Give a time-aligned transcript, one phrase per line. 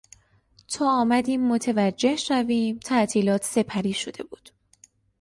[0.73, 4.49] تا آمدیم متوجه شویم تعطیلات سپری شده بود.